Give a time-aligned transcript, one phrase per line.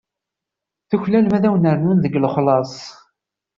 [0.89, 2.73] Tuklalem ad wen-rnun deg lexlaṣ.